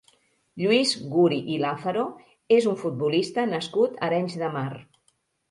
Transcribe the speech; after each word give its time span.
Lluís 0.61 0.93
Guri 1.11 1.37
i 1.55 1.59
Lázaro 1.63 2.05
és 2.57 2.69
un 2.73 2.81
futbolista 2.85 3.45
nascut 3.53 3.95
a 3.95 4.03
Arenys 4.09 4.41
de 4.45 4.53
Mar. 4.59 4.67